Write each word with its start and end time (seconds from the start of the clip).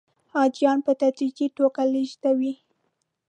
حاجیان 0.33 0.79
په 0.85 0.91
تدریجي 1.01 1.47
توګه 1.57 1.83
لېږدوي. 1.93 2.53